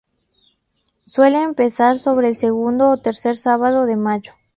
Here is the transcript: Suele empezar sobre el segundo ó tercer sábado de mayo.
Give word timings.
Suele 1.05 1.43
empezar 1.43 1.99
sobre 1.99 2.29
el 2.29 2.35
segundo 2.35 2.89
ó 2.89 2.97
tercer 2.97 3.37
sábado 3.37 3.85
de 3.85 3.97
mayo. 3.97 4.33